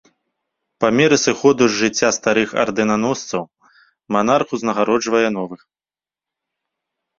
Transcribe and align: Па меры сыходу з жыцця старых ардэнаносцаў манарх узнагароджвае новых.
Па 0.85 0.89
меры 0.99 1.17
сыходу 1.25 1.63
з 1.73 1.81
жыцця 1.81 2.09
старых 2.17 2.49
ардэнаносцаў 2.63 3.43
манарх 4.17 4.47
узнагароджвае 4.61 5.25
новых. 5.39 5.61